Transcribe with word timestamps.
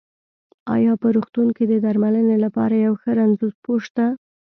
ايا 0.75 0.93
په 1.01 1.07
روغتون 1.15 1.47
کې 1.55 1.63
د 1.67 1.73
درمنلې 1.85 2.37
لپاره 2.45 2.75
يو 2.85 2.93
ښۀ 3.01 3.11
رنځپوۀ 3.17 3.75
شته؟ 3.85 4.05